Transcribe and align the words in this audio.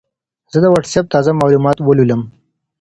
زه 0.51 0.57
د 0.63 0.65
وټساپ 0.73 1.05
تازه 1.13 1.31
معلومات 1.41 1.77
ولولم. 1.81 2.21